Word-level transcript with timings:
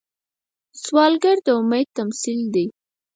سوالګر 0.83 1.37
د 1.45 1.47
امید 1.59 1.87
تمثیل 1.97 2.41
دی 2.53 2.65